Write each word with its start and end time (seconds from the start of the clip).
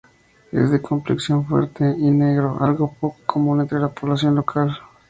Es 0.51 0.71
de 0.71 0.81
complexión 0.81 1.45
fuerte 1.45 1.87
y 1.95 2.09
negro, 2.09 2.57
algo 2.61 2.91
poco 2.99 3.19
común 3.27 3.61
entre 3.61 3.77
la 3.77 3.89
población 3.89 4.33
local. 4.33 4.75